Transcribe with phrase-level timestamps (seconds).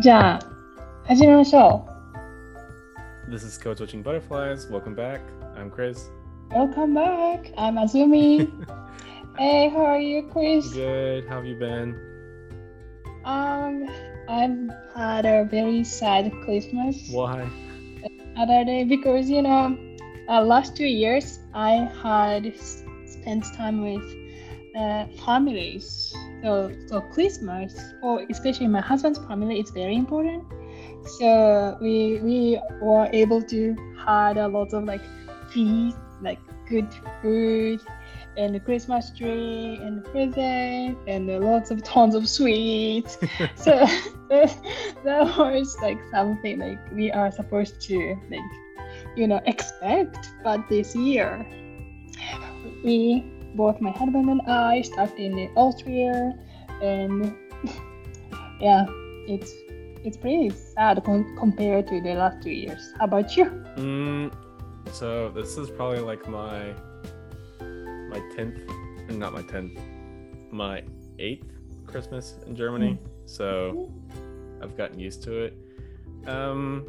[0.00, 0.39] じゃあ、
[1.07, 1.87] 始めましょ
[3.29, 4.69] This is Code Switching Butterflies.
[4.69, 5.21] Welcome back.
[5.55, 5.97] I'm Chris.
[6.51, 6.53] う。
[6.53, 7.51] Welcome back.
[7.55, 8.47] I'm Azumi.
[9.39, 10.71] hey, how are you, Chris?
[10.73, 11.27] Good.
[11.27, 11.95] How have you been?
[13.25, 13.87] Um,
[14.29, 17.47] I've had a very sad Christmas Why?
[18.37, 19.75] other day because you know,
[20.29, 24.03] uh, last two years I had s- spent time with
[24.75, 26.13] uh, families.
[26.43, 30.43] so, so Christmas, or especially my husband's family, is very important.
[31.19, 35.01] So we we were able to had a lot of like
[35.51, 36.87] feast, like good
[37.21, 37.81] food,
[38.37, 43.17] and the Christmas tree and the present and lots of tons of sweets.
[43.55, 43.85] so
[44.29, 44.57] that,
[45.03, 48.39] that was like something like we are supposed to like
[49.15, 51.45] you know expect but this year
[52.83, 53.23] we
[53.55, 56.33] both my husband and i stuck in austria
[56.81, 57.35] and
[58.59, 58.85] yeah
[59.27, 59.53] it's
[60.03, 63.45] it's pretty sad com- compared to the last two years how about you
[63.77, 64.33] Mm,
[64.91, 66.73] so this is probably like my
[68.09, 68.59] my tenth,
[69.09, 69.79] not my tenth,
[70.51, 70.83] my
[71.19, 71.47] eighth
[71.87, 72.99] Christmas in Germany.
[73.25, 73.89] So
[74.61, 75.57] I've gotten used to it.
[76.27, 76.85] Um,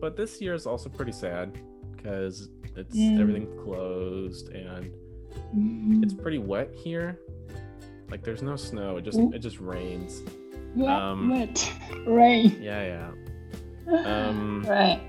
[0.00, 1.58] but this year is also pretty sad
[1.96, 4.92] because it's everything's closed and
[6.02, 7.18] it's pretty wet here.
[8.10, 8.96] Like there's no snow.
[8.96, 9.34] It just Mm.
[9.34, 10.22] it just rains.
[10.76, 11.72] wet, um, wet
[12.06, 13.10] rain Yeah,
[13.88, 13.98] yeah.
[14.28, 15.00] Um, right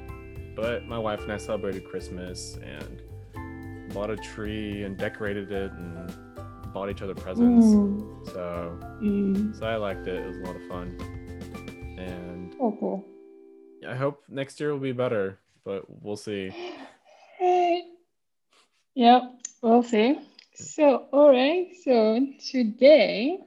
[0.55, 3.01] But my wife and I celebrated Christmas and
[3.93, 6.11] bought a tree and decorated it and
[6.73, 7.65] bought each other presents.
[7.67, 9.55] Mm, So mm.
[9.59, 10.15] so I liked it.
[10.23, 10.97] It was a lot of fun.
[11.97, 13.05] And Oh, cool.
[13.87, 16.51] I hope next year will be better, but we'll see.
[18.93, 19.23] Yep,
[19.61, 20.19] we'll see.
[20.55, 21.67] So, all right.
[21.83, 22.19] So
[22.51, 23.39] today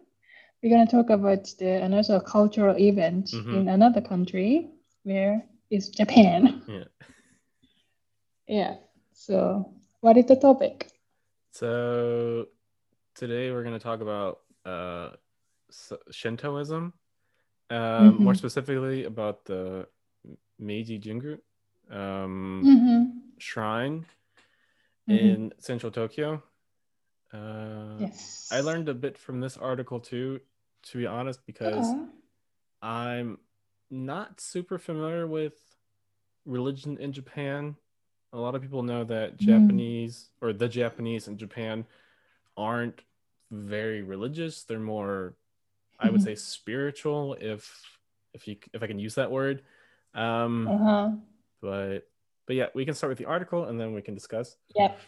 [0.63, 3.53] we're gonna talk about the another cultural event Mhm.
[3.53, 4.71] in another country,
[5.03, 6.63] where is Japan.
[6.69, 6.85] Yeah.
[8.47, 8.77] Yeah.
[9.13, 10.91] So, what is the topic?
[11.53, 12.49] So
[13.15, 15.11] today we're going to talk about uh,
[16.11, 16.93] Shintoism,
[17.71, 18.37] um, more Mhm.
[18.37, 19.87] specifically about the
[20.59, 21.39] Meiji Jingu
[21.91, 23.21] um, Mm-hmm.
[23.39, 24.05] shrine
[25.09, 25.19] Mhm.
[25.19, 26.43] in central Tokyo.
[27.33, 28.49] Uh, Yes.
[28.53, 30.41] I learned a bit from this article too,
[30.85, 31.93] to be honest, because
[32.83, 33.39] I'm
[33.91, 35.55] not super familiar with
[36.45, 37.77] religion in Japan.
[38.33, 39.47] A lot of people know that Mm.
[39.47, 41.87] Japanese or the Japanese in Japan
[42.57, 43.03] aren't
[43.51, 44.65] very religious.
[44.65, 45.37] They're more,
[45.99, 46.25] I would Mhm.
[46.25, 47.91] say, spiritual, if
[48.35, 49.65] if you if I can use that word.
[50.13, 51.17] Um, uh-huh.
[51.61, 52.11] but
[52.47, 54.57] but yeah, we can start with the article and then we can discuss.
[54.77, 54.99] Yep.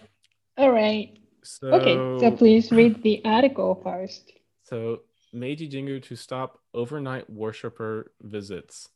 [0.59, 1.19] All right.
[1.43, 1.95] So Okay.
[2.21, 4.33] So please read the article first.
[4.63, 5.03] So
[5.33, 8.89] Meiji Jingu to stop overnight worshiper visits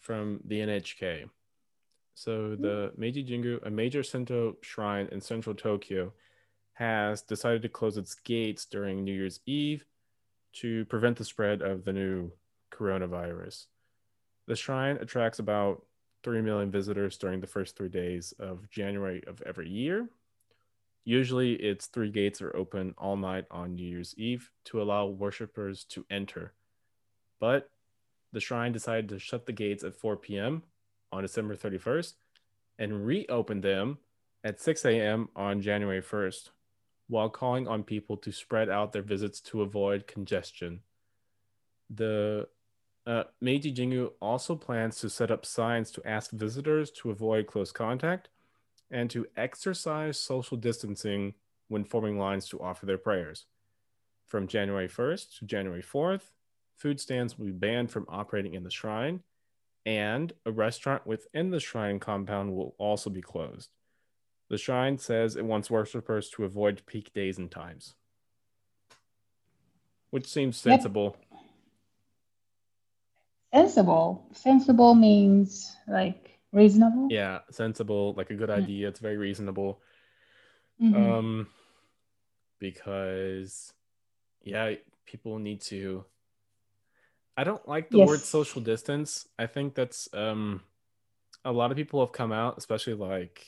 [0.00, 1.28] from the NHK.
[2.14, 3.00] So the hmm.
[3.00, 6.12] Meiji Jingu, a major Shinto shrine in central Tokyo,
[6.72, 9.84] has decided to close its gates during New Year's Eve
[10.54, 12.32] to prevent the spread of the new
[12.72, 13.66] coronavirus.
[14.46, 15.82] The shrine attracts about
[16.26, 20.08] 3 million visitors during the first three days of January of every year.
[21.04, 25.84] Usually, its three gates are open all night on New Year's Eve to allow worshippers
[25.84, 26.52] to enter.
[27.38, 27.70] But
[28.32, 30.64] the shrine decided to shut the gates at 4 p.m.
[31.12, 32.14] on December 31st
[32.76, 33.98] and reopen them
[34.42, 35.28] at 6 a.m.
[35.36, 36.50] on January 1st,
[37.06, 40.80] while calling on people to spread out their visits to avoid congestion.
[41.88, 42.48] The
[43.06, 47.70] uh, Meiji Jingu also plans to set up signs to ask visitors to avoid close
[47.70, 48.28] contact
[48.90, 51.34] and to exercise social distancing
[51.68, 53.46] when forming lines to offer their prayers.
[54.26, 56.32] From January 1st to January 4th,
[56.76, 59.20] food stands will be banned from operating in the shrine,
[59.84, 63.70] and a restaurant within the shrine compound will also be closed.
[64.48, 67.94] The shrine says it wants worshippers to avoid peak days and times,
[70.10, 71.16] which seems sensible.
[73.56, 74.28] Sensible.
[74.32, 77.08] Sensible means like reasonable.
[77.10, 78.88] Yeah, sensible, like a good idea.
[78.88, 79.80] It's very reasonable.
[80.80, 80.94] Mhm.
[80.94, 81.46] um
[82.58, 83.72] because
[84.42, 84.74] yeah
[85.06, 86.04] people need to
[87.36, 90.60] i don't like the word social distance i think that's um
[91.44, 93.46] a lot of people have come out especially like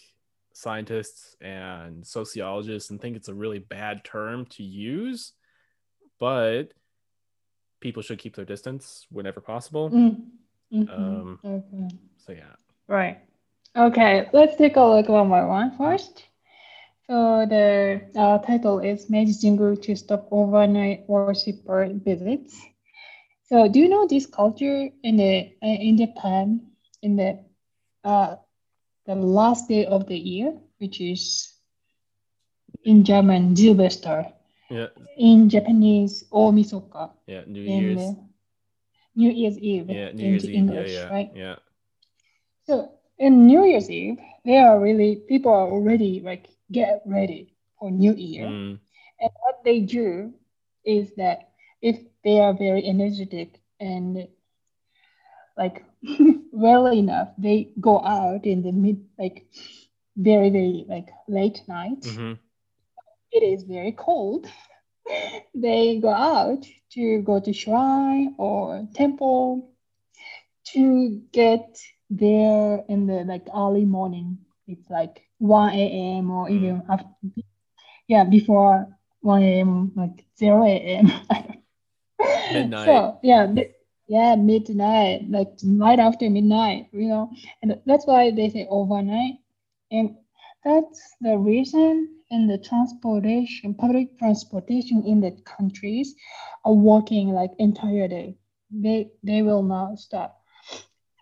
[0.55, 5.32] scientists and sociologists and think it's a really bad term to use
[6.19, 6.72] but
[7.80, 10.16] people should keep their distance whenever possible Mm.
[10.72, 10.88] Mhm.
[10.88, 11.88] Um, okay.
[12.16, 12.54] so yeah
[12.88, 13.19] Right.
[13.76, 16.25] Okay, let's take a look one by one first.
[17.06, 22.56] So the uh, title is Meiji Jingu to stop overnight worshiper visits.
[23.40, 26.60] So do you know this culture in the uh, in Japan
[27.02, 27.38] in the
[28.04, 28.36] uh
[29.06, 31.54] the last day of the year, which is
[32.84, 34.26] in German Silvester,
[34.70, 37.44] Yeah, in Japanese Omisoka, yeah.
[37.47, 38.05] New Year's.
[38.05, 38.17] the
[39.15, 40.55] New Year's Eve Yeah, New in Year's Eve.
[40.55, 41.31] English, yeah, yeah, right?
[41.32, 41.56] yeah.
[42.67, 47.91] So in New Year's Eve, they are really people are already like get ready for
[47.91, 48.56] New Year.
[48.56, 48.81] Mm,
[49.20, 50.35] And what they do
[50.85, 51.50] is that
[51.82, 54.29] if they are very energetic and
[55.56, 55.85] like
[56.53, 59.47] well enough, they go out in the mid like
[60.17, 62.05] very very like late night.
[62.05, 62.32] hmm
[63.32, 64.46] It is very cold.
[65.54, 69.70] They go out to go to shrine or temple
[70.72, 71.78] to get
[72.10, 74.38] there in the like early morning.
[74.66, 76.30] It's like 1 a.m.
[76.30, 76.54] or hmm.
[76.56, 77.08] even after,
[78.06, 78.86] yeah, before
[79.20, 81.10] 1 a.m., like 0 a.m.
[82.52, 82.86] Midnight.
[82.86, 83.72] So, yeah, mi-
[84.08, 87.31] yeah, midnight, like right after midnight, you know,
[87.62, 89.34] and that's why they say overnight.
[89.90, 90.16] And
[90.64, 96.14] that's the reason in the transportation, public transportation in the countries
[96.64, 98.36] are working like entire day.
[98.70, 100.40] They they will not stop.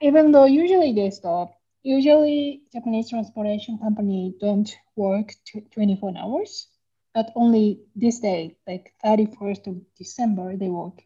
[0.03, 1.50] Even though usually they stop.
[1.82, 6.69] Usually Japanese transportation company don't work tw- 24 hours,
[7.14, 11.02] but only this day, like 31st of December, they work.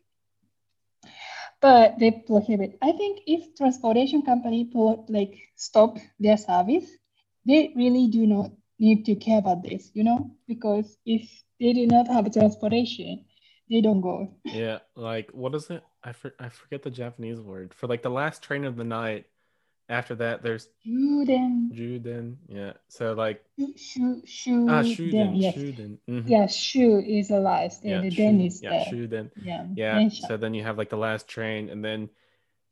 [1.61, 2.79] But they prohibit.
[2.83, 4.71] I think if transportation company
[5.09, 6.91] like stop their service,
[7.47, 8.51] they really do not
[8.81, 11.29] need to care about this, you know, because if
[11.61, 13.25] they do not have transportation,
[13.71, 14.35] they don't go.
[14.53, 15.85] Yeah, like what is it?
[16.03, 19.27] I for, I forget the Japanese word for like the last train of the night.
[19.89, 22.37] After that, there's Shuden, Juden.
[22.49, 23.45] Yeah, so like
[23.77, 25.55] shu, shu, ah den, Shuden, yes.
[25.57, 25.99] Shuden.
[26.09, 26.29] mhm.
[26.29, 29.31] Yeah, shu is the last, Yeah, and the den is yeah, the Shuden.
[29.43, 29.67] yeah.
[29.75, 32.09] Yeah, so then you have like the last train, and then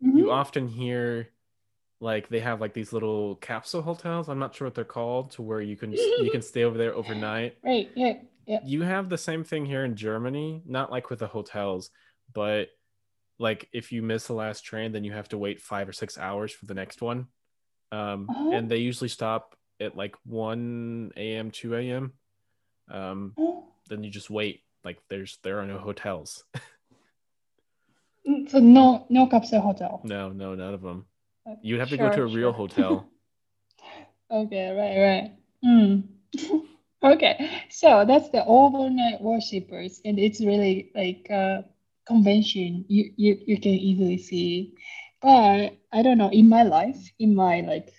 [0.02, 0.18] Mhm.
[0.18, 1.28] you often hear
[2.00, 4.28] like they have like these little capsule hotels.
[4.28, 6.94] I'm not sure what they're called, to where you can you can stay over there
[6.94, 7.56] overnight.
[7.64, 8.14] Right, yeah,
[8.46, 8.60] yeah.
[8.64, 11.90] You have the same thing here in Germany, not like with the hotels,
[12.32, 12.68] but
[13.38, 16.18] like if you miss the last train, then you have to wait five or six
[16.18, 17.28] hours for the next one.
[17.90, 18.50] Um, Uh-huh.
[18.52, 22.12] and they usually stop at like 1 a.m., 2 a.m.
[22.90, 24.62] Um, Oh, then you just wait.
[24.84, 26.44] Like there's there are no hotels.
[28.28, 30.00] mm, So no, no capsule hotel.
[30.04, 31.06] no, no, none of them.
[31.48, 32.52] Uh, You'd have to go to a real sure.
[32.52, 33.08] hotel.
[34.30, 35.30] Okay, right, right.
[35.64, 36.02] Mm.
[37.04, 41.64] okay, so that's the overnight worshippers, and it's really like a
[42.06, 44.72] convention you, you you can easily see.
[45.22, 47.90] But I don't know, in my life, in my like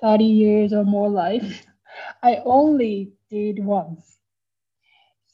[0.00, 1.66] 30 years or more life,
[2.22, 4.18] I only did once.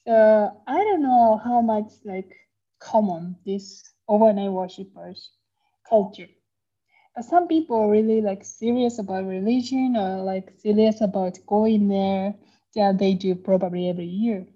[0.07, 2.33] So I don't know how much like
[2.79, 5.31] common this overnight worshippers
[5.89, 6.29] culture.
[7.21, 12.35] Some people are really like serious about religion or like serious about going there.
[12.75, 14.47] Yeah, they do probably every year.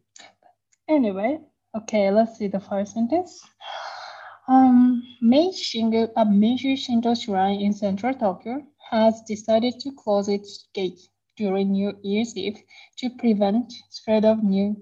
[0.89, 1.41] Anyway,
[1.77, 3.45] okay, let's see the first sentence.
[4.49, 10.69] Um, Meiji Jingu, a major Shinto shrine in central Tokyo, has decided to close its
[10.73, 12.63] gates during New Year's Eve
[12.99, 14.77] to prevent spread of new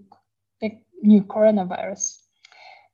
[0.60, 2.23] the new coronavirus.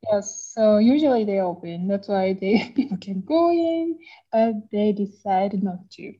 [0.08, 1.88] Yes, so usually they open.
[1.88, 3.98] That's why they people can go in,
[4.32, 6.14] but they decide not to.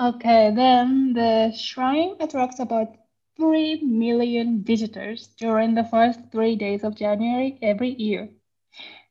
[0.00, 2.96] Okay, then the shrine attracts about
[3.36, 8.28] 3 million visitors during the first three days of January every year.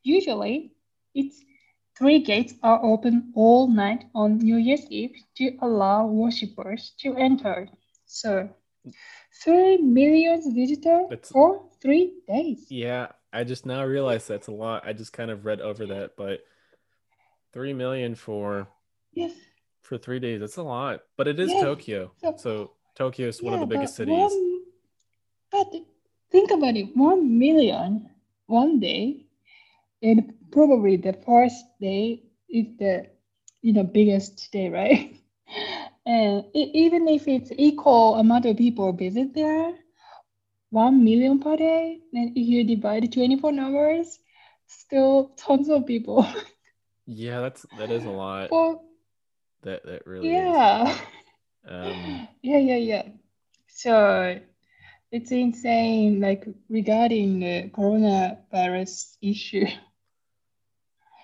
[0.03, 0.71] Usually,
[1.13, 1.43] its
[1.97, 7.69] three gates are open all night on New Year's Eve to allow worshippers to enter.
[8.05, 8.49] So,
[9.43, 12.65] 3 million visitors That's- for three days.
[12.69, 14.85] Yeah, I just now realized that's a lot.
[14.85, 16.39] I just kind of read over that, but
[17.53, 18.67] three million for
[19.13, 19.33] Yes.
[19.81, 21.01] for three days, that's a lot.
[21.17, 21.61] But it is Yeah.
[21.61, 22.11] Tokyo.
[22.17, 24.13] So- So Tokyo is one of the biggest cities.
[24.15, 24.63] One,
[25.51, 25.73] but
[26.31, 28.09] think about it, one million
[28.47, 29.27] one day,
[30.01, 33.09] and probably the first day is the
[33.61, 35.16] you know biggest day, right?
[36.07, 39.73] And even if it's equal amount of people visit there,
[40.69, 44.17] one million per day, then if you divide 24 hours,
[44.67, 46.25] still tons of people.
[47.05, 48.51] Yeah, that's that is a lot.
[48.51, 48.83] well,
[49.63, 50.55] That that really is.
[50.55, 50.97] yeah.
[51.67, 53.03] Um, yeah, yeah, yeah.
[53.67, 54.39] So
[55.11, 59.67] it's insane, like regarding the coronavirus issue.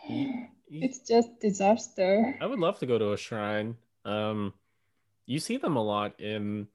[0.09, 2.35] you- you- It's just disaster.
[2.41, 3.75] I would love to go to a shrine.
[4.05, 4.53] Um,
[5.25, 6.67] you see them a lot in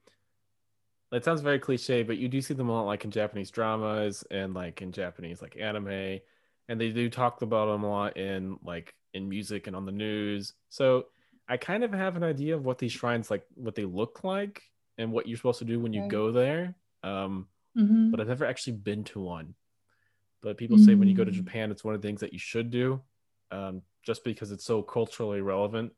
[1.11, 4.23] That sounds very cliche, but you do see them a lot like in Japanese dramas
[4.29, 6.19] and like in Japanese like anime,
[6.67, 9.91] and they do talk about them a lot in like in music and on the
[9.91, 10.53] news.
[10.69, 11.07] So
[11.47, 14.61] I kind of have an idea of what these shrines like, what they look like,
[14.99, 16.07] and what you're supposed to do when you Right.
[16.07, 16.75] go there.
[17.01, 18.11] Um, Mhm.
[18.11, 19.55] but I've never actually been to one.
[20.41, 21.33] But people say when you go to Mm.
[21.33, 23.03] Japan, it's one of the things that you should do,
[23.51, 25.93] um, just because it's so culturally relevant.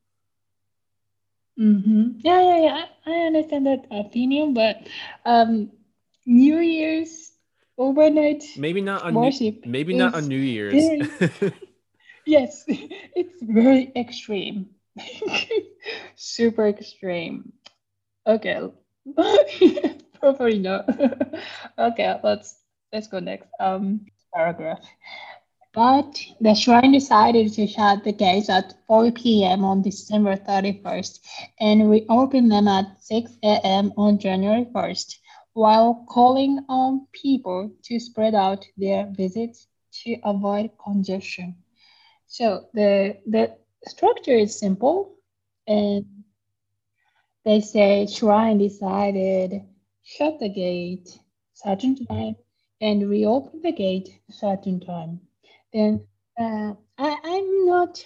[1.60, 2.20] Mm-hmm.
[2.24, 2.86] Yeah, yeah, yeah.
[3.06, 4.88] I, I understand that opinion, but
[5.26, 5.72] um,
[6.26, 7.32] New Year's
[7.78, 10.92] overnight Maybe not on New, worship maybe not on New Year's.
[12.26, 14.70] yes, it's very extreme,
[16.16, 17.54] super extreme.
[18.26, 18.70] Okay,
[20.20, 20.86] probably not.
[21.78, 22.60] okay, let's
[22.94, 23.48] let's go next.
[23.60, 24.80] Um, paragraph.
[25.74, 29.64] But the shrine decided to shut the gates at 4 p.m.
[29.64, 31.20] on December 31st
[31.60, 33.94] and reopen them at 6 a.m.
[33.96, 35.16] on January 1st,
[35.54, 39.68] while calling on people to spread out their visits
[40.04, 41.56] to avoid congestion.
[42.28, 43.56] So the the
[43.88, 45.16] structure is simple,
[45.68, 46.06] and
[47.46, 49.62] they say shrine decided
[50.04, 51.18] shut the gate
[51.54, 52.36] certain time
[52.82, 55.22] and reopen the gate certain time.
[55.74, 56.06] Then
[56.40, 58.04] uh, I, I'm not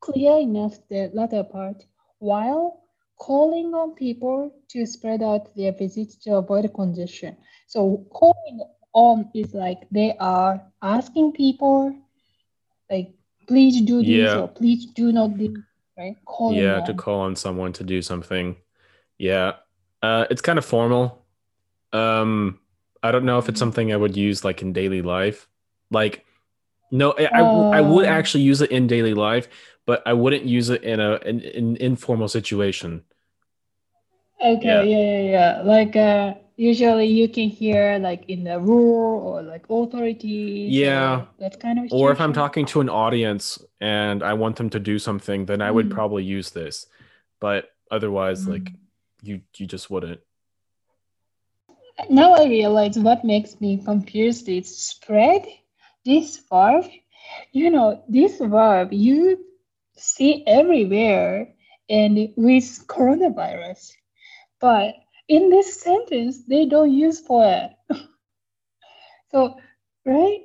[0.00, 1.84] clear enough the latter part.
[2.18, 2.82] While
[3.18, 7.36] calling on people to spread out their visits to avoid congestion.
[7.66, 8.60] So calling
[8.92, 11.94] on is like they are asking people,
[12.90, 13.12] like
[13.46, 14.38] please do this Yeah.
[14.40, 15.64] or please do not do this,
[15.96, 16.16] right?
[16.24, 16.84] Calling yeah, on.
[16.86, 18.56] to call on someone to do something.
[19.18, 19.54] Yeah.
[20.02, 21.26] Uh, it's kind of formal.
[21.92, 22.60] Um,
[23.02, 23.58] I don't know if it's Mhm.
[23.58, 25.48] something I would use like in daily life.
[25.90, 26.24] Like,
[26.90, 27.24] no, I
[27.78, 28.08] I would Oh.
[28.18, 29.48] actually use it in daily life,
[29.86, 33.02] but I wouldn't use it in a in an informal situation.
[34.40, 34.82] Okay, Yeah.
[34.82, 35.62] yeah, yeah, yeah.
[35.64, 40.70] Like uh, usually you can hear like in the rural or like authorities.
[40.70, 41.20] Yeah.
[41.20, 41.92] or that kind of.
[41.92, 45.60] Or if I'm talking to an audience and I want them to do something, then
[45.60, 45.94] I would Mm.
[45.94, 46.86] probably use this.
[47.40, 48.76] But otherwise, like Mm.
[49.22, 50.20] you you just wouldn't.
[52.10, 55.42] Now I realize what makes me confused is spread.
[56.08, 56.86] This verb,
[57.52, 59.44] you know, this verb you
[59.94, 61.52] see everywhere
[61.90, 63.92] and with coronavirus,
[64.58, 64.94] but
[65.28, 67.72] in this sentence they don't use for it.
[69.30, 69.56] so,
[70.06, 70.40] right?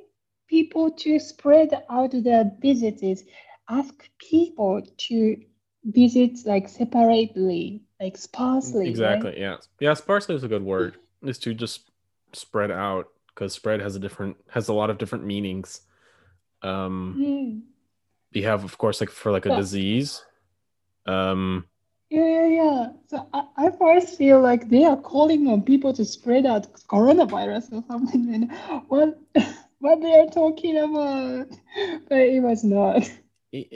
[0.49, 3.23] People to spread out their visits,
[3.69, 5.37] ask people to
[5.85, 8.79] visit like separately, like sparsely.
[8.81, 8.89] right?
[8.89, 9.39] Exactly.
[9.39, 9.57] Yeah.
[9.79, 9.93] Yeah.
[9.93, 10.97] Sparsely is a good word.
[11.21, 11.89] Is to just
[12.33, 15.81] spread out because spread has a different has a lot of different meanings.
[16.61, 17.61] Um, Mm.
[18.31, 19.57] you have of course like for like a Yeah.
[19.57, 20.23] disease.
[21.05, 21.65] Um,
[22.09, 22.89] Yeah, yeah, yeah.
[23.07, 27.73] So I, I first feel like they are calling on people to spread out coronavirus
[27.73, 28.51] or something, and
[28.87, 29.19] what
[29.79, 31.49] what they are talking about,
[32.09, 33.09] but it was not.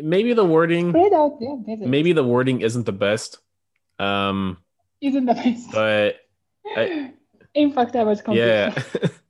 [0.01, 1.87] maybe the wording Spread out visits.
[1.89, 3.39] maybe the wording isn't the best.
[3.99, 4.57] Um,
[5.01, 5.71] isn't the best.
[5.73, 6.15] but
[6.77, 7.11] I-
[7.53, 8.47] In fact, I was confused.
[8.47, 9.09] yeah.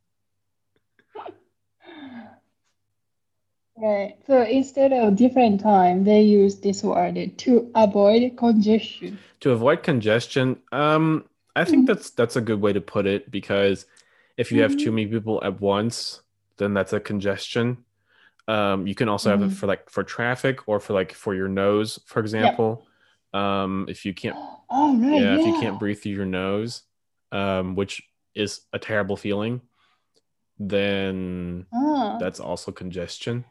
[3.77, 4.15] Right.
[4.25, 9.19] So instead of different time, they use this word to avoid congestion.
[9.39, 11.23] to avoid congestion um
[11.55, 11.87] i think Mhm.
[11.87, 13.85] that's that's a good way to put it because
[14.35, 14.95] if you have too Mhm.
[14.95, 16.21] many people at once
[16.57, 17.77] then that's a congestion
[18.47, 19.57] um you can also have it Mhm.
[19.59, 22.87] for like for traffic or for like for your nose for example
[23.33, 24.35] um if you can't
[24.71, 25.13] Oh, right.
[25.21, 25.35] yeah, Yeah.
[25.39, 26.81] if you can't breathe through your nose
[27.31, 28.01] um which
[28.33, 29.61] is a terrible feeling
[30.59, 32.17] then Ah.
[32.19, 33.45] that's also congestion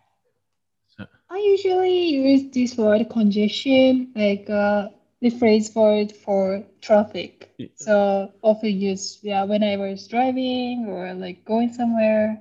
[1.30, 4.88] I usually use this word congestion, like uh,
[5.20, 7.50] the phrase for it for traffic.
[7.58, 12.40] Y- So often use yeah when I was driving or like going somewhere.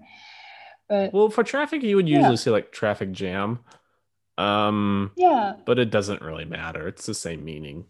[0.88, 2.20] But well for traffic you would Yeah.
[2.20, 3.60] usually say like traffic jam
[4.38, 7.86] um yeah, but it doesn't really matter it's the same meaning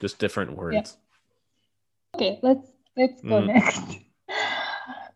[0.00, 0.96] just different words
[2.14, 2.66] okay, let's
[2.96, 3.46] let's go Mm.
[3.46, 3.80] next.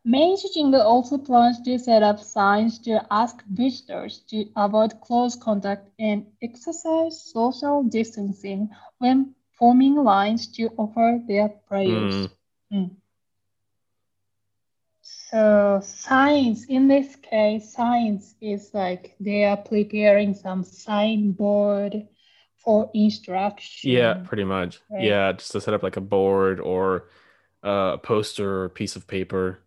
[0.05, 5.89] Meiji Jingu also plans to set up signs to ask visitors to avoid close contact
[5.99, 8.69] and exercise social distancing
[8.99, 12.15] when forming lines to offer their prayers.
[12.15, 12.31] Mm.
[12.73, 12.91] Mm.
[15.03, 22.09] So science, in this case, science is like they are preparing some signboard
[22.57, 23.93] for instruction.
[23.93, 24.81] Yeah, pretty much.
[24.91, 25.05] Right.
[25.05, 27.09] Yeah, just to set up like a board or
[27.65, 29.61] uh, a poster or a piece of paper.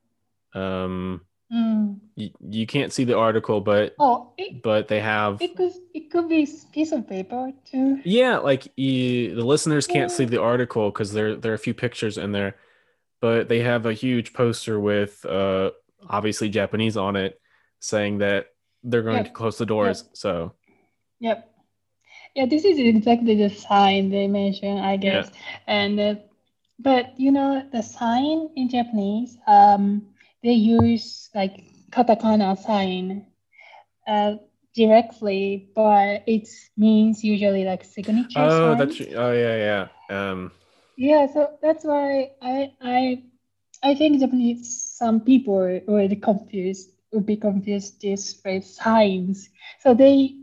[0.55, 1.21] Um,
[1.53, 1.99] Mm.
[2.15, 6.09] you, you can't see the article, but Oh, it, but they have it could it
[6.09, 7.99] could be piece of paper too.
[8.03, 11.75] yeah, like you, the listeners can't see the article because there there are a few
[11.75, 12.55] pictures in there,
[13.21, 15.69] but they have a huge poster with uh,
[16.09, 17.39] obviously Japanese on it,
[17.79, 18.47] saying that
[18.83, 19.25] they're going Yep.
[19.25, 20.05] to close the doors.
[20.13, 20.53] So
[21.19, 21.47] Yep.
[22.33, 25.29] Yeah, this is exactly the sign they mentioned, I guess.
[25.67, 26.15] And uh,
[26.79, 30.07] but you know the sign in Japanese, um,
[30.45, 33.25] they use like katakana sign
[34.07, 34.35] uh,
[34.75, 36.47] directly, but it
[36.77, 38.39] means usually like signature.
[38.39, 38.99] oh, signs.
[38.99, 39.87] that's oh yeah yeah.
[40.09, 40.51] Um,
[40.97, 43.23] Yeah, so that's why I I
[43.83, 49.49] I think Japanese some people would confused would be confused this with signs.
[49.81, 50.35] So they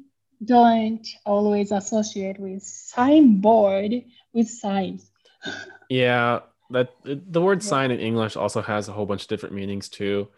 [0.45, 4.03] don't always associate with signboard
[4.35, 5.11] with signs.
[5.89, 6.41] Yeah,
[6.73, 10.29] that the word sign in English also has a whole bunch of different meanings too.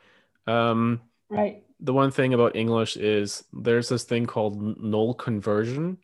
[0.46, 1.00] Um,
[1.30, 1.64] Right.
[1.80, 5.98] the one thing about English is there's this thing called null conversion,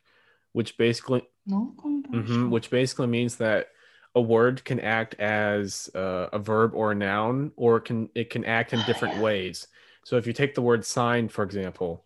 [0.52, 2.50] which basically No mhm, conversion.
[2.50, 3.68] which basically means that
[4.14, 8.30] a word can act as uh, a verb or a noun, or it can it
[8.30, 9.68] can act in different ways.
[10.04, 12.04] So if you take the word sign, for example,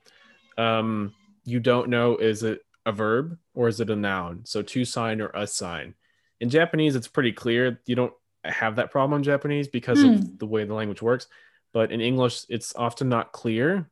[0.58, 1.14] um,
[1.44, 4.44] you don't know is it a verb or is it a noun?
[4.44, 5.94] So to sign or a sign.
[6.40, 7.80] In Japanese, it's pretty clear.
[7.86, 8.12] You don't
[8.44, 10.08] have that problem in Japanese because Hmm.
[10.08, 11.26] of the way the language works.
[11.72, 13.90] But in English, it's often not clear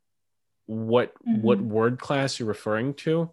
[0.67, 1.67] what what Mhm.
[1.69, 3.31] word class you're referring to.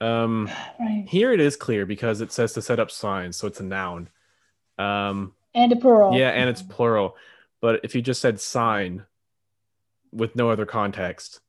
[0.00, 0.48] Um,
[0.80, 1.04] Right.
[1.08, 4.08] here it is clear because it says to set up signs, so it's a noun.
[4.78, 6.14] Um, And a plural.
[6.16, 7.16] yeah, and it's plural.
[7.60, 9.04] But if you just said sign
[10.12, 11.40] with no other context,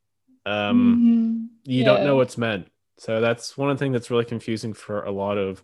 [0.46, 1.50] um, Mhm.
[1.64, 2.70] you don't know what's meant.
[2.98, 5.64] So that's one of the things that's really confusing for a lot of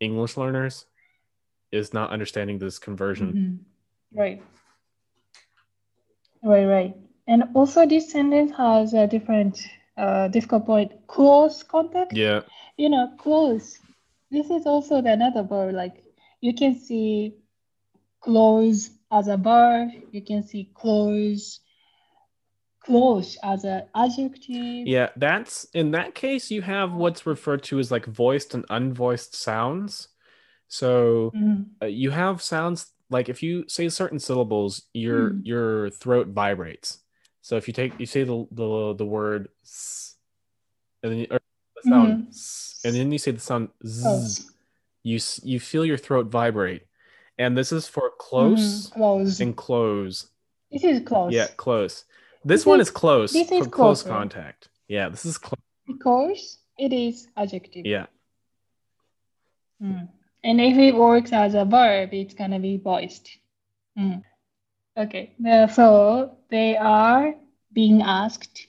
[0.00, 0.86] English learners
[1.72, 3.32] is not understanding this conversion.
[3.32, 3.58] Mhm.
[4.12, 4.42] Right.
[6.42, 6.96] Right, right.
[7.26, 9.58] And also this sentence has a different
[9.96, 10.92] uh, difficult point.
[11.06, 12.12] Close contact.
[12.12, 12.42] Yeah,
[12.76, 13.78] You know, close.
[14.30, 15.74] This is also the another verb.
[15.74, 16.04] Like
[16.40, 17.34] you can see
[18.20, 19.90] close as a verb.
[20.12, 21.60] You can see close,
[22.96, 24.86] close as an adjective.
[24.86, 25.10] yeah.
[25.16, 30.08] That's in that case you have what's referred to as like voiced and unvoiced sounds.
[30.68, 31.66] So Mhm.
[31.82, 35.40] uh, you have sounds like if you say certain syllables, your Hmm.
[35.44, 37.02] your throat vibrates.
[37.42, 40.16] So if you take you say the the, the word s,
[41.02, 41.40] and then you, or
[41.76, 44.50] the sound s, and then you say the sound z, Close.
[45.02, 46.82] you you feel your throat vibrate,
[47.38, 48.18] and this is for Mhm.
[48.18, 49.40] close Close.
[49.40, 50.30] and close.
[50.72, 51.32] This is close.
[51.32, 52.04] Yeah, close.
[52.46, 54.68] This, one is- close this is close contact.
[54.88, 55.60] Yeah, this is close.
[55.86, 57.84] Because it is adjective.
[57.86, 58.06] Yeah,
[59.82, 60.08] Mm.
[60.44, 63.28] And if it works as a verb, it's gonna be voiced.
[63.98, 64.22] Mm.
[64.96, 65.34] Okay,
[65.74, 67.34] so they are
[67.72, 68.68] being asked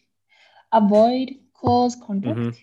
[0.74, 2.58] avoid close contact, Mhm.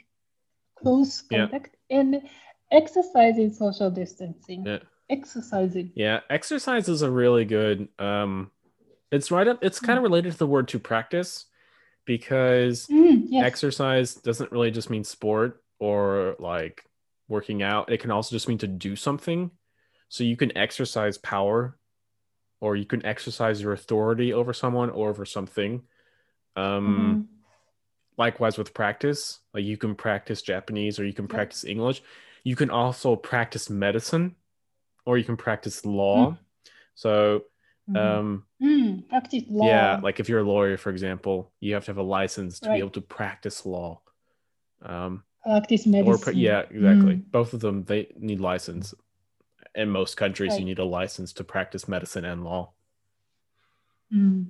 [0.74, 1.38] close Yeah.
[1.48, 2.29] contact, and
[2.70, 4.66] exercising social distancing.
[4.66, 4.81] yeah.
[5.09, 5.92] Exercising.
[5.94, 8.50] Yeah, exercise is a really good um
[9.11, 11.47] it's right up it's kind of related to the word to practice
[12.05, 13.45] because Mm, yes.
[13.45, 16.85] exercise doesn't really just mean sport or like
[17.29, 17.90] working out.
[17.90, 19.51] It can also just mean to do something.
[20.09, 21.79] So you can exercise power
[22.61, 25.83] or you can exercise your authority over someone or over something.
[26.57, 27.29] Um Mhm.
[28.17, 31.35] likewise with practice, like you can practice Japanese or you can Yeah.
[31.35, 32.03] practice English.
[32.45, 34.37] You can also practice medicine
[35.07, 36.37] or you can practice law.
[36.95, 37.45] So Mhm.
[37.94, 39.66] Um Mm, practice law.
[39.66, 42.68] yeah like if you're a lawyer for example you have to have a license to
[42.68, 42.77] Right.
[42.77, 44.01] be able to practice law
[44.83, 46.20] um practice or medicine.
[46.23, 48.94] pra- yeah exactly Mm, both of them they need license
[49.75, 52.73] in most countries you need a license to practice medicine and law
[54.12, 54.47] mm.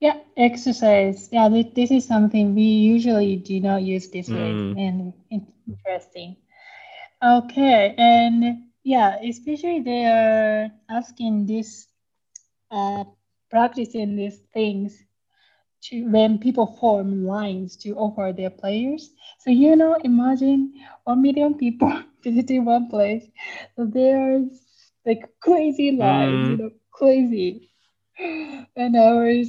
[0.00, 1.28] Yeah, exercise.
[1.30, 4.74] Yeah, thi- this is something we usually do not use this way, Mm.
[4.76, 6.36] and interesting.
[7.22, 11.86] Okay, and yeah, especially they are asking this,
[12.70, 13.04] uh,
[13.50, 15.04] practicing these things
[15.82, 19.10] to when people form lines to offer their players.
[19.40, 20.72] So you know, imagine
[21.04, 21.92] one million people
[22.24, 23.24] visiting one place.
[23.76, 24.60] So there's
[25.06, 26.58] like crazy lines, you Mm.
[26.58, 27.68] know, crazy.
[28.76, 29.48] And I was,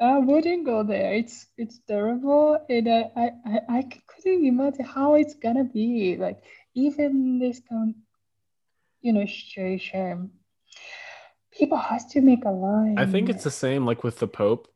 [0.00, 1.14] I wouldn't go there.
[1.14, 6.16] It's it's terrible, and I I I, I couldn't imagine how it's gonna be.
[6.18, 6.38] Like
[6.74, 7.94] even this kind,
[9.00, 10.30] you know, situation,
[11.52, 12.98] people has to make a line.
[12.98, 14.68] i think it's the same like with the pope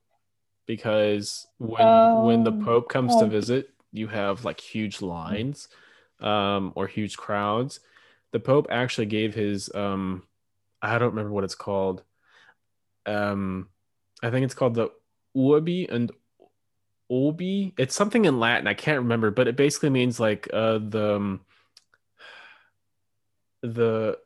[0.66, 3.28] because when when the Um, pope comes to oh.
[3.28, 5.68] visit you have like huge lines
[6.20, 7.80] um or huge crowds
[8.32, 10.22] the pope actually gave his um
[10.80, 12.02] i don't remember what it's called
[13.06, 13.68] um
[14.22, 14.88] i think it's called the
[15.36, 16.10] urbi and
[17.10, 21.16] obi it's something in latin i can't remember but it basically means like uh the
[21.16, 21.40] um,
[23.62, 24.18] the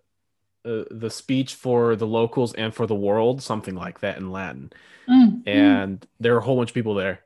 [0.64, 4.72] uh, the speech for the locals and for the world, something like that in Latin.
[5.08, 7.20] Mm, mm, And there are a whole bunch of people there.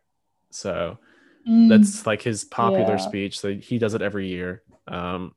[0.50, 0.98] So
[1.48, 1.68] mm.
[1.70, 2.96] that's like his popular Yeah.
[2.98, 3.40] speech.
[3.40, 4.62] So he does it every year.
[4.86, 5.34] Um,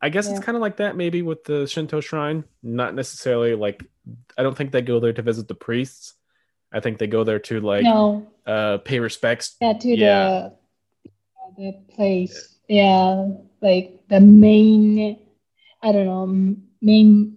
[0.00, 2.44] I guess it's kind of like that maybe with the Shinto shrine.
[2.62, 3.84] Not necessarily like
[4.38, 6.14] I don't think they go there to visit the priests.
[6.72, 9.56] I think they go there to like no, uh pay respects.
[9.60, 10.48] yeah, to Yeah.
[11.04, 11.12] the
[11.58, 12.56] the place.
[12.66, 13.28] Yeah,
[13.60, 15.18] like the main.
[15.82, 17.36] I don't know, main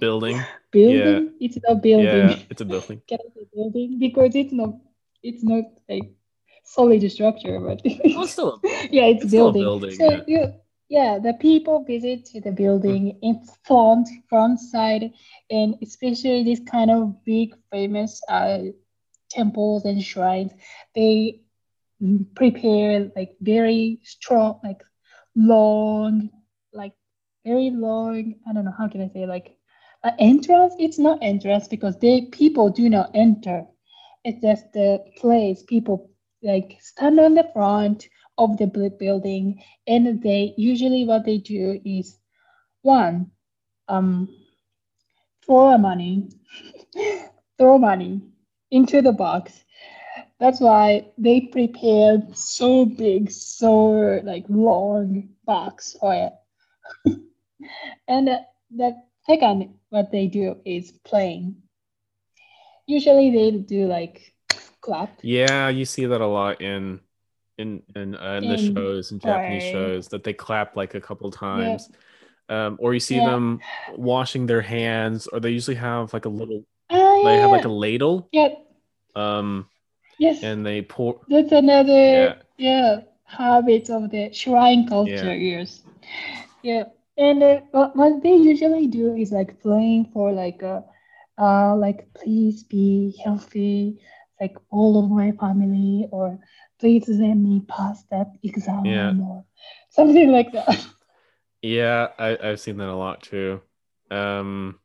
[0.00, 0.44] Building.
[0.72, 1.32] building.
[1.40, 2.28] It's not building.
[2.28, 3.02] Yeah, it's a building.
[3.08, 3.98] Can I say building?
[3.98, 4.74] Because it's not.
[5.22, 6.12] It's not like
[6.64, 7.80] solid structure, but
[8.12, 9.58] Well, it's still yeah, it's, it's a building.
[9.58, 10.20] building, So yeah.
[10.26, 10.46] you,
[10.88, 15.10] yeah, the people visit to the building in front, front side,
[15.50, 18.58] and especially this kind of big famous uh,
[19.30, 20.52] temples and shrines,
[20.94, 21.40] they
[22.02, 24.82] mm, prepare like very strong, like
[25.36, 26.30] long,
[27.46, 28.34] very long.
[28.48, 29.56] I don't know how can I say like
[30.18, 30.74] entrance.
[30.78, 33.66] It's not entrance because they people do not enter.
[34.24, 36.10] It's just the place people
[36.42, 38.66] like stand on the front of the
[38.98, 42.18] building and they usually what they do is
[42.82, 43.30] one
[43.88, 44.28] um
[45.44, 46.28] throw money
[47.58, 48.20] throw money
[48.70, 49.64] into the box
[50.40, 56.32] that's why they prepared so big so like long box for it
[58.08, 58.38] and uh,
[58.70, 61.56] the second what they do is playing
[62.86, 64.32] usually they do like
[64.80, 67.00] clap Yeah, you see that a lot in
[67.58, 69.72] in in, uh, in the shows in Japanese right.
[69.72, 71.88] shows that they clap like a couple times.
[72.48, 73.24] Um, or you see Yeah.
[73.24, 73.60] them
[73.96, 77.64] washing their hands, or they usually have like a little Ah, they have yeah, like
[77.64, 78.48] a ladle, yeah
[79.16, 79.68] um,
[80.18, 81.20] yes and they pour.
[81.28, 82.34] That's another Yeah.
[82.58, 85.34] yeah, habit of the shrine culture.
[85.34, 85.82] Yes.
[86.62, 86.84] Yeah,
[87.18, 87.60] and uh,
[87.92, 90.84] what, they usually do is like playing for like a,
[91.38, 94.00] uh, like please be healthy,
[94.40, 96.38] like all of my family, or
[96.78, 99.12] please let me pass that exam, Yeah.
[99.20, 99.44] or
[99.90, 100.86] something like that.
[101.62, 103.60] Yeah, I, I've seen that a lot too.
[104.10, 104.78] Um,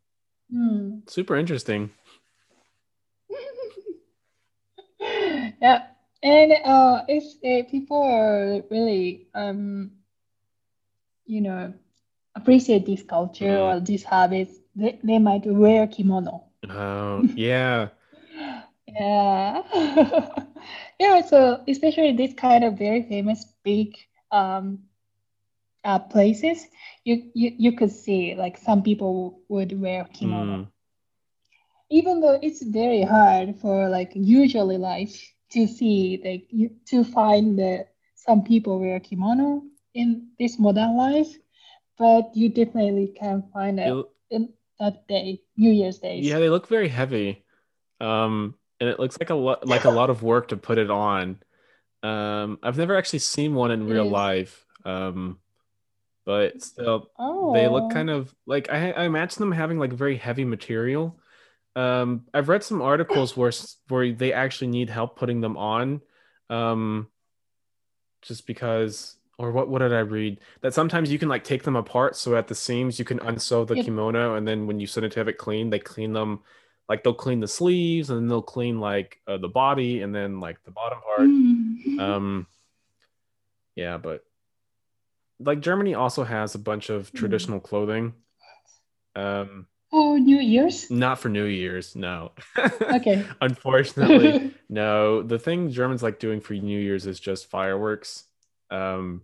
[0.52, 1.00] Hmm.
[1.08, 1.92] super interesting.
[5.62, 5.84] yeah,
[6.24, 9.92] and uh, it's uh, people are really um,
[11.26, 11.74] you know,
[12.36, 14.60] appreciate this culture or these habits.
[14.76, 16.44] They, they might wear kimono.
[16.70, 17.90] Oh, yeah.
[18.88, 19.62] Yeah,
[21.00, 21.22] yeah.
[21.22, 23.96] So especially this kind of very famous big
[24.32, 24.80] um
[25.84, 26.68] uh places,
[27.04, 30.72] you you you could see like some people would wear kimono Mm.
[31.90, 37.60] even though it's very hard for like usually life to see like you, to find
[37.60, 39.62] that some people wear kimono
[39.94, 41.38] in this modern life
[42.02, 46.18] but you definitely can find it It- in that day new year's Day.
[46.18, 47.46] Yeah, they look very heavy.
[48.00, 50.90] Um, and it looks like a lot like a lot of work to put it
[50.90, 51.38] on.
[52.02, 54.66] Um, I've never actually seen one in real life.
[54.84, 55.38] Um,
[56.26, 60.18] but still oh they look kind of like I, I imagine them having like very
[60.18, 61.20] heavy material.
[61.76, 63.52] Um, I've read some articles where
[63.90, 66.02] where they actually need help putting them on.
[66.50, 67.08] Um,
[68.24, 70.40] just because or what what did I read?
[70.62, 73.66] That sometimes you can like take them apart so at the seams you can unsew
[73.66, 76.40] the kimono and then when you send it to have it cleaned, they clean them
[76.88, 80.40] like they'll clean the sleeves and then they'll clean like uh, the body and then
[80.40, 81.22] like the bottom part.
[81.22, 82.00] Mm.
[82.00, 82.48] Um
[83.76, 84.24] yeah, but
[85.40, 87.18] like Germany also has a bunch of Hmm.
[87.18, 88.14] traditional clothing.
[89.16, 92.32] Um oh new year's not for New Year's, no.
[92.58, 95.22] okay Unfortunately, no.
[95.24, 98.26] The thing Germans like doing for New Year's is just fireworks.
[98.70, 99.24] Um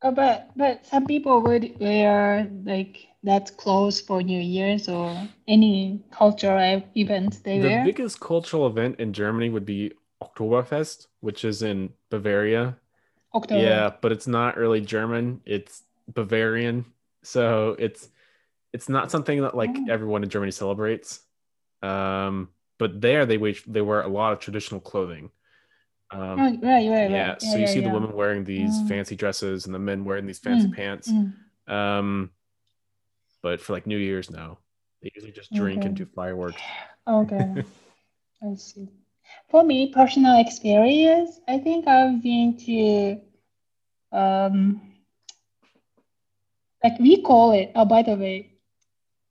[0.00, 6.00] Uh, but but some people would wear like that clothes for New Year's or any
[6.12, 7.84] cultural event they the wear.
[7.84, 12.76] biggest cultural event in Germany would be Oktoberfest, which is in Bavaria.
[13.34, 13.60] October.
[13.62, 15.40] Yeah, but it's not really German.
[15.44, 15.82] It's
[16.12, 16.84] Bavarian.
[17.24, 18.08] So it's
[18.72, 19.86] it's not something that like Oh.
[19.90, 21.20] everyone in Germany celebrates.
[21.82, 25.30] Um, but there they wear they wear a lot of traditional clothing.
[26.10, 27.42] Um, Right, right, right, yeah, right.
[27.42, 28.88] so you yeah, see the women wearing these Mm.
[28.88, 31.12] fancy dresses and the men wearing these fancy Mm, pants.
[31.12, 31.32] Mm.
[31.72, 32.30] Um,
[33.42, 34.58] but for like New Year's, no,
[35.02, 36.62] they usually just drink and do fireworks.
[37.06, 37.54] Okay,
[38.42, 38.88] I see.
[39.50, 43.20] For me, personal experience, I think I've been to,
[44.16, 44.80] um,
[46.82, 47.72] like we call it.
[47.74, 48.52] Oh, by the way,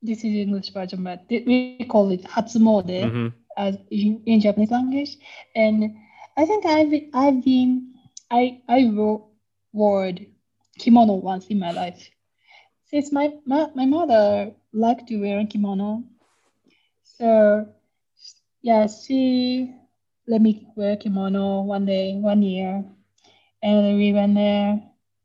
[0.04, 3.02] this is English version, but we call it Hatsumode.
[3.12, 3.34] Mhm.
[3.58, 5.18] as in, in Japanese language.
[5.56, 5.98] And
[6.38, 7.95] I think I've I've been
[8.30, 9.32] I I wo-
[9.73, 10.12] wore
[10.78, 12.10] kimono once in my life.
[12.89, 16.04] Since my, my, my mother liked to wear a kimono.
[17.04, 17.67] So
[18.62, 19.73] yeah, she
[20.28, 22.86] let me wear kimono one day, one year,
[23.63, 24.82] and we went there.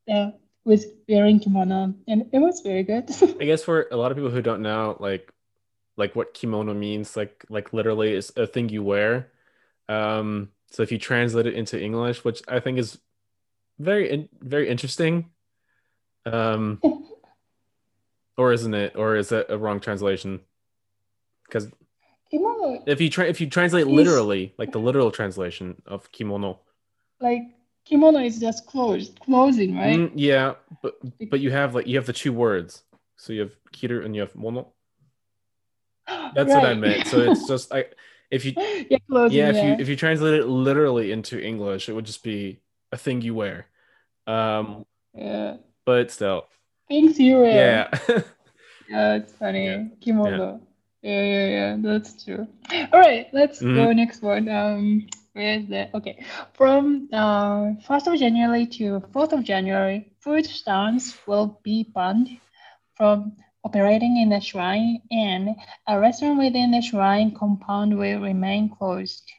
[0.07, 0.31] Yeah,
[0.65, 3.11] with wearing kimono, and it was very good.
[3.41, 5.31] I guess for a lot of people who don't know, like
[5.97, 9.31] like what kimono means, like like literally is a thing you wear.
[9.89, 12.99] Um, so if you translate it into English, which I think is
[13.79, 15.31] very very interesting,
[16.27, 16.81] um,
[18.39, 18.97] or isn't it?
[18.97, 20.41] Or is it a wrong translation?
[21.45, 21.69] Because
[22.31, 26.61] kimono, if you try if you translate literally, like the literal translation of kimono,
[27.21, 27.43] like
[27.85, 29.99] kimono is just closed clothing, right?
[29.99, 30.95] Mm, yeah, but
[31.31, 32.83] but you have like you have the two words.
[33.17, 34.73] So you have kiru and you have mono.
[36.35, 36.55] That's right.
[36.55, 37.07] what I meant.
[37.07, 37.85] So it's just I
[38.33, 38.53] if you
[38.91, 39.67] yeah, clothing, yeah if yeah.
[39.67, 43.35] you if you translate it literally into English, it would just be a thing you
[43.35, 43.67] wear.
[44.27, 45.57] Um yeah.
[45.85, 46.47] But still.
[46.89, 47.55] Things you wear.
[47.55, 47.99] Yeah.
[48.89, 49.67] yeah, it's funny.
[49.67, 49.85] Yeah.
[50.01, 50.61] Kimono.
[51.03, 51.23] Yeah.
[51.23, 51.77] yeah, yeah.
[51.79, 52.49] That's true.
[52.93, 53.77] All right, let's mm-hmm.
[53.77, 54.49] go next one.
[54.49, 55.95] Um where is that?
[55.95, 56.25] Okay.
[56.53, 62.29] From uh, 1st of January to 4th of January, food stands will be banned
[62.97, 69.31] from operating in the shrine and a restaurant within the shrine compound will remain closed.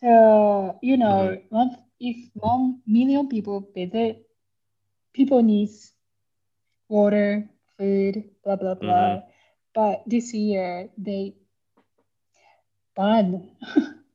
[0.00, 1.74] So, you know, mm-hmm.
[1.98, 4.24] if one million people visit,
[5.12, 5.70] people need
[6.88, 8.92] water, food, blah, blah, blah.
[8.92, 9.26] Mm-hmm.
[9.74, 11.36] But this year, they
[12.96, 13.50] banned.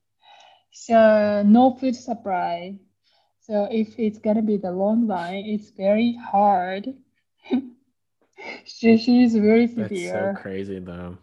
[0.72, 2.80] so, no food supply.
[3.42, 6.94] So, if it's going to be the long line, it's very hard
[8.66, 10.12] she, she's very severe.
[10.12, 11.18] That's so crazy though.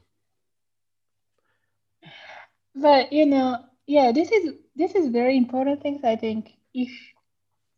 [2.74, 6.04] But you know, yeah, this is this is very important things.
[6.04, 6.90] I think if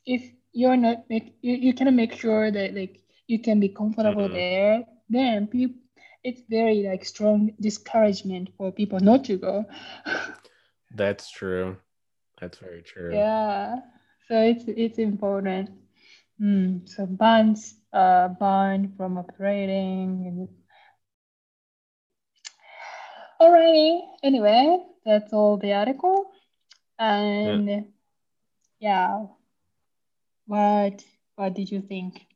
[0.06, 4.24] if you're not make you, you can make sure that like you can be comfortable
[4.24, 4.34] mm-hmm.
[4.34, 5.80] there, then people
[6.22, 9.66] it's very like strong discouragement for people not to go.
[10.94, 11.76] That's true.
[12.40, 13.12] That's very true.
[13.14, 13.80] Yeah.
[14.28, 15.70] So it's it's important.
[16.40, 20.48] Mm, so bans uh, banned from operating.
[23.40, 24.00] Alrighty.
[24.22, 26.32] Anyway, that's all the article.
[26.98, 27.80] And yeah,
[28.80, 29.26] yeah.
[30.46, 31.04] what
[31.36, 32.26] what did you think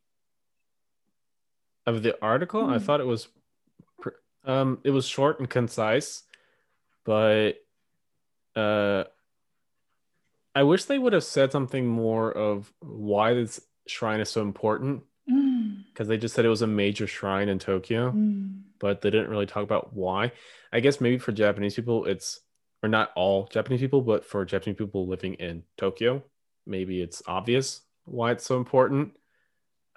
[1.87, 2.63] of the article?
[2.63, 2.71] Mm.
[2.71, 2.85] I hmm.
[2.85, 3.29] thought it was
[4.45, 6.23] um it was short and concise,
[7.05, 7.53] but
[8.57, 9.05] uh
[10.55, 15.05] I wish they would have said something more of why this shrine is so important
[15.29, 16.09] because mm.
[16.09, 18.61] they just said it was a major shrine in Tokyo, mm.
[18.79, 20.33] but they didn't really talk about why.
[20.73, 22.41] I guess maybe for Japanese people, it's
[22.83, 26.23] or not all Japanese people, but for Japanese people living in Tokyo,
[26.67, 29.17] maybe it's obvious why it's so important.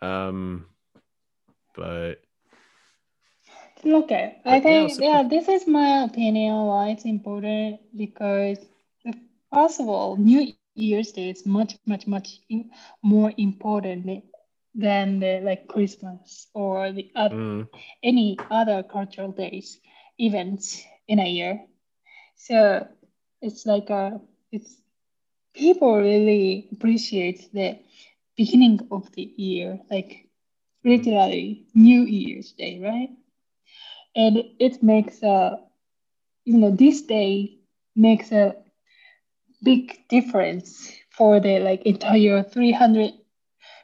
[0.01, 0.65] Um,
[1.75, 2.15] but
[3.85, 8.57] okay, I think yeah, yeah, this is my opinion why it's important because
[9.05, 9.15] if
[9.53, 12.39] possible, New Year's Day is much, much, much
[13.03, 14.23] more important
[14.73, 17.67] than the like Christmas or the other, mm.
[18.03, 19.79] any other cultural days
[20.17, 21.61] events in a year.
[22.35, 22.87] So
[23.41, 24.19] it's like a
[24.51, 24.75] it's
[25.53, 27.79] people really appreciate the
[28.37, 30.27] beginning of the year, like
[30.83, 33.09] literally New Year's Day, right?
[34.15, 35.59] And it makes a
[36.45, 37.59] you know this day
[37.95, 38.55] makes a
[39.63, 43.13] big difference for the like entire 300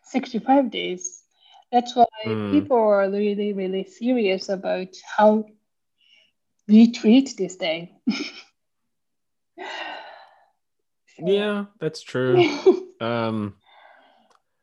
[0.10, 1.24] 65 days.
[1.72, 2.52] That's why mm.
[2.52, 5.46] people are really, really serious about how
[6.68, 7.92] we treat this day.
[11.20, 12.38] yeah, that's true.
[13.02, 13.56] um,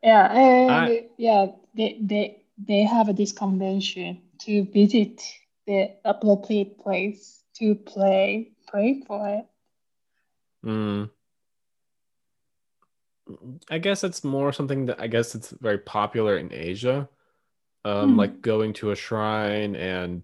[0.02, 5.22] yeah, and I, yeah, they, they they have this convention to visit
[5.66, 9.46] the appropriate place to play, pray for it.
[10.64, 11.11] Mm.
[13.70, 17.08] I guess it's more something that I guess it's very popular in Asia.
[17.87, 18.18] Um, mm.
[18.18, 20.22] like going to a shrine and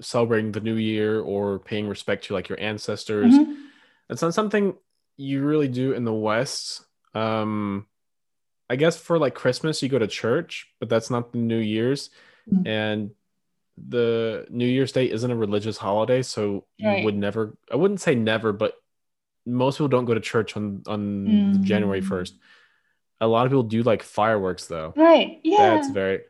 [0.00, 3.34] celebrating the new year or paying respect to like your ancestors.
[3.34, 3.52] Mm-hmm.
[4.08, 4.74] It's not something
[5.16, 6.84] you really do in the West.
[7.14, 7.86] Um,
[8.70, 12.10] I guess for like Christmas, you go to church, but that's not the New Year's.
[12.50, 12.66] Mm.
[12.66, 13.10] And
[13.76, 17.56] the New Year's Day isn't a religious holiday, so you would never.
[17.70, 18.74] I wouldn't say never, but
[19.46, 21.62] most people don't go to church on on mm.
[21.62, 22.34] January first.
[23.20, 24.92] A lot of people do like fireworks though.
[24.96, 25.40] Right.
[25.42, 25.74] Yeah.
[25.74, 26.20] That's very.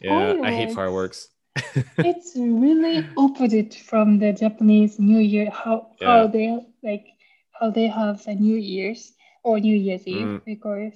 [0.00, 0.46] Yeah, fireworks.
[0.46, 1.28] I hate fireworks.
[1.98, 5.50] it's really opposite from the Japanese New Year.
[5.50, 6.06] How yeah.
[6.06, 7.06] how they like
[7.52, 10.44] how they have a New Year's or New Year's Eve mm.
[10.44, 10.92] because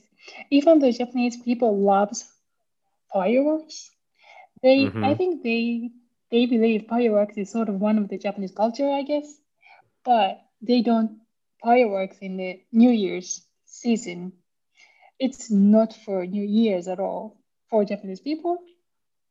[0.51, 2.29] even though Japanese people loves
[3.13, 3.91] fireworks,
[4.63, 5.05] they mm-hmm.
[5.05, 5.91] I think they
[6.31, 9.27] they believe fireworks is sort of one of the Japanese culture, I guess,
[10.05, 11.22] but they don't
[11.63, 14.33] fireworks in the New Year's season.
[15.19, 17.39] It's not for New Year's at all
[17.71, 18.59] for Japanese people.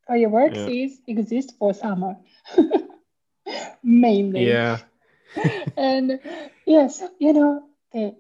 [0.08, 0.68] Fireworks Yeah.
[0.68, 2.16] is exist for summer
[3.84, 4.48] mainly.
[4.48, 4.80] Yeah.
[5.78, 6.20] and
[6.66, 7.64] yes, you know
[7.94, 8.16] the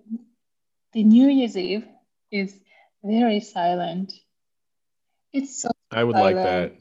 [0.93, 1.87] the New Year's Eve
[2.31, 2.55] is
[3.03, 4.13] very silent.
[5.33, 6.73] It's so I would like that.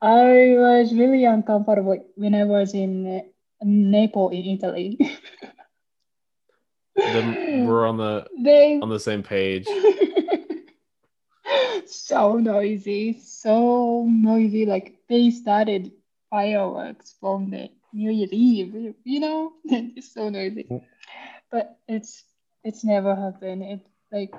[0.00, 3.22] I was really uncomfortable when I was in
[3.62, 4.98] Naples in Italy.
[7.00, 9.66] Then we're on the they on the same page.
[11.86, 14.66] so noisy, so noisy.
[14.66, 15.92] Like they started
[16.30, 19.52] fireworks from the New Year's Eve, you know?
[19.64, 20.66] it's so noisy.
[20.70, 20.82] Mm.
[21.50, 22.24] But it's
[22.62, 23.62] it's never happened.
[23.62, 23.80] It
[24.12, 24.34] like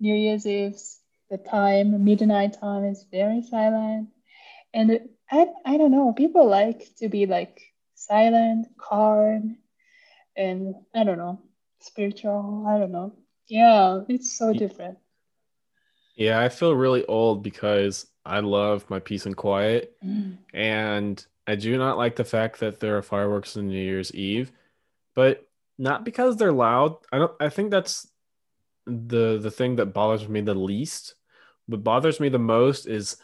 [0.00, 4.08] New Year's Eve's the time, midnight time is very silent.
[4.72, 7.60] And it, I I don't know, people like to be like
[7.94, 9.58] silent, calm,
[10.36, 11.40] and I don't know,
[11.80, 12.64] spiritual.
[12.68, 13.12] I don't know.
[13.46, 14.98] Yeah, it's so different.
[16.16, 19.96] Yeah, I feel really old because I love my peace and quiet.
[20.04, 20.38] Mm.
[20.52, 24.52] And I do not like the fact that there are fireworks on New Year's Eve,
[25.14, 25.46] but
[25.78, 26.96] not because they're loud.
[27.12, 28.08] I don't I think that's
[28.86, 31.14] the the thing that bothers me the least.
[31.66, 33.16] What bothers me the most is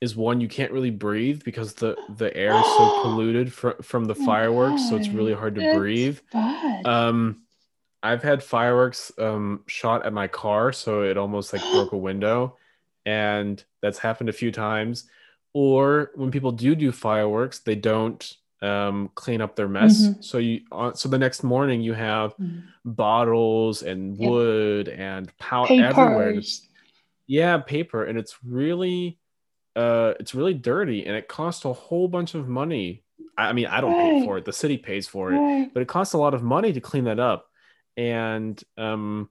[0.00, 4.04] is one you can't really breathe because the the air is so polluted from from
[4.04, 6.18] the Oh, fireworks, so it's really hard to that's breathe.
[6.32, 6.86] bad.
[6.86, 7.43] Um
[8.04, 12.56] I've had fireworks um shot at my car, so it almost like broke a window,
[13.06, 15.08] and that's happened a few times.
[15.54, 18.22] Or when people do do fireworks, they don't
[18.62, 20.08] um clean up their mess.
[20.08, 20.24] Mhm.
[20.24, 22.62] So you uh, so the next morning you have Mm.
[22.84, 24.30] bottles and Yep.
[24.30, 26.34] wood and powder everywhere.
[27.26, 29.18] yeah, paper, and it's really
[29.76, 33.02] uh it's really dirty and it costs a whole bunch of money.
[33.38, 34.44] I, I mean, I don't pay for it.
[34.44, 35.70] The city pays for it Right.
[35.72, 37.46] but it costs a lot of money to clean that up
[37.96, 39.28] and um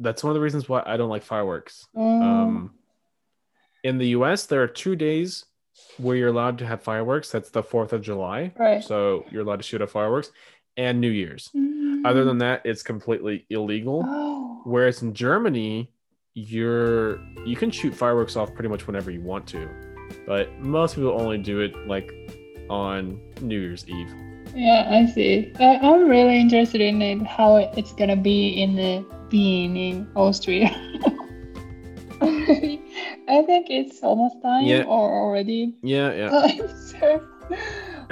[0.00, 1.86] that's one of the reasons why i don't like fireworks.
[1.96, 2.70] Um, um
[3.84, 5.44] in the us there are two days
[5.96, 7.30] where you're allowed to have fireworks.
[7.30, 8.52] That's the 4th of july.
[8.58, 8.82] Right.
[8.84, 10.30] so you're allowed to shoot off fireworks
[10.76, 11.50] and new year's.
[12.04, 12.26] Other mm.
[12.26, 14.02] than that it's completely illegal.
[14.06, 14.60] Oh.
[14.64, 15.90] whereas in germany
[16.34, 19.68] you're you can shoot fireworks off pretty much whenever you want to
[20.26, 22.10] but most people only do it like
[22.70, 24.14] on new year's eve
[24.54, 25.52] Yeah, I see.
[25.58, 30.68] I, I'm really interested in it, how it's gonna be in the being in Austria.
[33.28, 34.84] I think it's almost time Yeah.
[34.84, 36.58] or already yeah yeah.
[37.02, 37.20] So,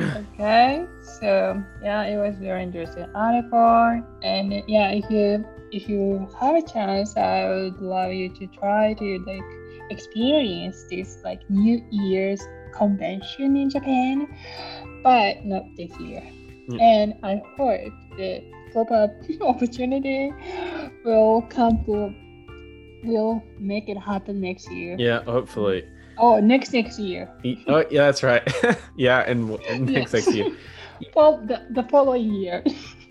[0.00, 0.84] okay,
[1.20, 6.62] so yeah, it was very interesting article, and yeah, if you if you have a
[6.62, 9.44] chance, I would love you to try to like
[9.90, 12.42] experience this like New Year's
[12.74, 14.26] convention in Japan,
[15.02, 16.22] but not this year.
[16.68, 16.80] Mm.
[16.80, 19.10] And I hope the pop-up
[19.40, 20.32] opportunity
[21.04, 22.14] will come to
[23.02, 24.94] will make it happen next year.
[24.98, 25.82] yeah hopefully
[26.20, 27.30] Oh, next next year.
[27.66, 28.42] Oh yeah, that's right.
[28.96, 30.52] yeah, and, and next next year.
[31.16, 32.62] Well, the, the following year.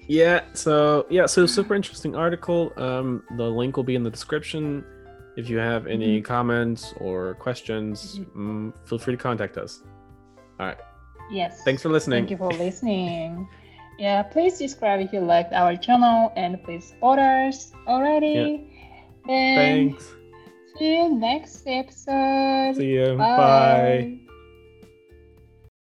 [0.07, 0.41] Yeah.
[0.53, 2.71] So yeah, so super interesting article.
[2.77, 4.85] Um, the link will be in the description.
[5.37, 9.81] If you have any comments or questions, mm, feel free to contact us.
[10.59, 10.77] All right.
[11.31, 11.63] Yes.
[11.63, 12.21] Thanks for listening.
[12.21, 13.47] Thank you for listening.
[13.97, 18.71] Yeah, please subscribe if you liked our channel and please support us already.
[19.27, 20.15] Then Thanks.
[20.77, 22.75] see you next episode.
[22.77, 23.15] See you.
[23.17, 23.37] Bye.
[23.37, 24.19] Bye.